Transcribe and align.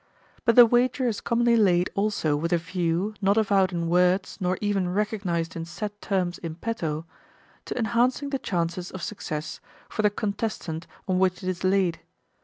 But 0.45 0.55
the 0.55 0.65
wager 0.65 1.07
is 1.07 1.21
commonly 1.21 1.55
laid 1.55 1.91
also 1.93 2.35
with 2.35 2.51
a 2.51 2.57
view, 2.57 3.13
not 3.21 3.37
avowed 3.37 3.71
in 3.71 3.87
words 3.87 4.35
nor 4.39 4.57
even 4.59 4.89
recognized 4.91 5.55
in 5.55 5.63
set 5.63 6.01
terms 6.01 6.39
in 6.39 6.55
petto, 6.55 7.05
to 7.65 7.77
enhancing 7.77 8.31
the 8.31 8.39
chances 8.39 8.89
of 8.89 9.03
success 9.03 9.59
for 9.89 10.01
the 10.01 10.09
contestant 10.09 10.87
on 11.07 11.19
which 11.19 11.43
it 11.43 11.49
is 11.49 11.63
laid. 11.63 11.99